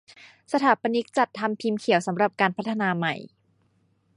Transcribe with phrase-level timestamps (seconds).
[0.53, 3.13] สถาปนิกจัดทำพิมพ์เขียวสำหรับการพัฒนาใหม่